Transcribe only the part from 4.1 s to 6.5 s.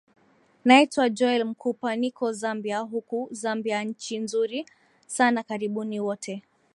nzuri sana karibuni wote